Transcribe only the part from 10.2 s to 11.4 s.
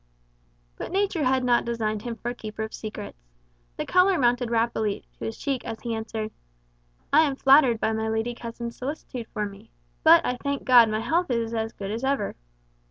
I thank God, my health